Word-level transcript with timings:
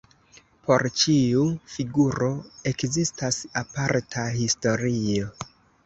Por 0.69 0.83
ĉiu 1.01 1.43
figuro 1.75 2.31
ekzistas 2.73 3.41
aparta 3.65 4.29
historio. 4.43 5.35